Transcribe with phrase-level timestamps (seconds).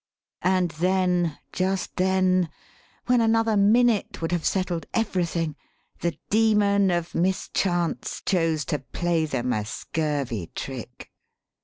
[0.41, 2.49] And then just then
[3.05, 5.55] when another minute would have settled everything
[5.99, 11.11] the demon of mischance chose to play them a scurvy trick.